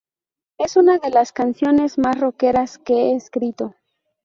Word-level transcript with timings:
Es 0.57 0.77
una 0.77 0.97
de 0.97 1.11
las 1.11 1.31
canciones 1.31 1.99
más 1.99 2.19
rockeras 2.19 2.79
que 2.79 2.93
he 3.11 3.15
escrito". 3.15 3.75